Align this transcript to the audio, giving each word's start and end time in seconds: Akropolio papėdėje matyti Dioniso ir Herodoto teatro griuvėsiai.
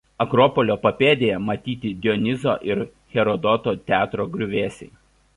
Akropolio 0.23 0.75
papėdėje 0.85 1.35
matyti 1.49 1.91
Dioniso 2.05 2.55
ir 2.75 2.81
Herodoto 3.17 3.75
teatro 3.91 4.27
griuvėsiai. 4.37 4.89